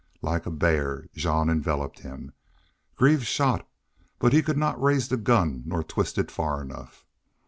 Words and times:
Like 0.23 0.47
a 0.47 0.49
bear 0.51 1.05
Jean 1.13 1.47
enveloped 1.47 1.99
him. 1.99 2.33
Greaves 2.95 3.27
shot, 3.27 3.69
but 4.17 4.33
he 4.33 4.41
could 4.41 4.57
not 4.57 4.81
raise 4.81 5.07
the 5.09 5.15
gun, 5.15 5.61
nor 5.63 5.83
twist 5.83 6.17
it 6.17 6.31
far 6.31 6.59
enough. 6.59 7.05